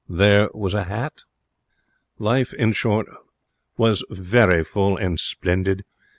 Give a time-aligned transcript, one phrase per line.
[0.09, 1.25] There was a hat...
[2.17, 3.05] Life, in short,
[3.77, 5.85] was very full and splendid.